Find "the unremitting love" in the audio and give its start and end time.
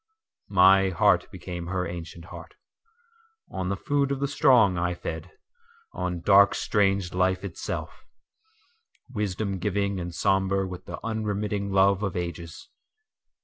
10.85-12.01